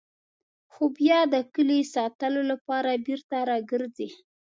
[0.71, 4.09] خو بیا د کلي ساتلو لپاره بېرته راګرځي.